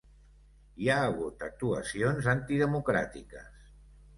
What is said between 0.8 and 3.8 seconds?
Hi ha hagut actuacions antidemocràtiques.